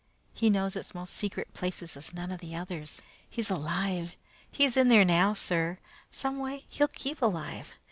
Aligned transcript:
He 0.33 0.49
knows 0.49 0.75
its 0.75 0.95
most 0.95 1.13
secret 1.13 1.53
places 1.53 1.95
as 1.95 2.11
none 2.11 2.31
of 2.31 2.39
the 2.39 2.55
others. 2.55 3.03
He's 3.29 3.51
alive. 3.51 4.15
He's 4.49 4.75
in 4.75 4.89
there 4.89 5.05
now, 5.05 5.35
sir. 5.35 5.77
Some 6.09 6.39
way 6.39 6.65
he'll 6.69 6.87
keep 6.87 7.21
alive. 7.21 7.75